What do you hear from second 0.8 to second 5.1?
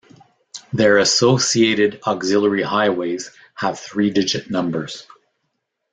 associated auxiliary highways have three-digit numbers.